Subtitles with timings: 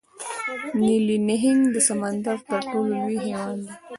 [0.81, 3.73] نیلي نهنګ د سمندر تر ټولو لوی حیوان دی